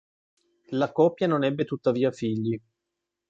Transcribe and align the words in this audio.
La 0.71 0.91
coppia 0.91 1.27
non 1.27 1.43
ebbe 1.43 1.63
tuttavia 1.63 2.09
figli. 2.11 2.59